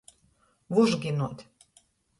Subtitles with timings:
[0.73, 1.39] Vužgynuot.